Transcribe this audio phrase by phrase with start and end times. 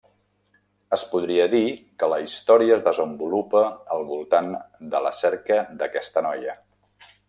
[0.95, 1.61] Es podria dir
[2.03, 3.63] que la història es desenvolupa
[3.97, 4.53] al voltant
[4.95, 6.63] de la cerca d'aquesta noia.